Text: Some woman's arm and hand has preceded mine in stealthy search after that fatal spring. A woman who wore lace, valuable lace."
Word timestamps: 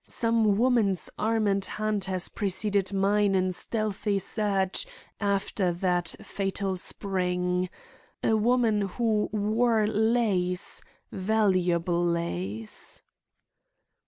Some 0.03 0.57
woman's 0.57 1.11
arm 1.19 1.45
and 1.45 1.63
hand 1.63 2.05
has 2.05 2.27
preceded 2.27 2.91
mine 2.91 3.35
in 3.35 3.51
stealthy 3.51 4.17
search 4.17 4.87
after 5.19 5.71
that 5.73 6.15
fatal 6.19 6.75
spring. 6.77 7.69
A 8.23 8.35
woman 8.35 8.81
who 8.81 9.29
wore 9.31 9.85
lace, 9.85 10.81
valuable 11.11 12.03
lace." 12.03 13.03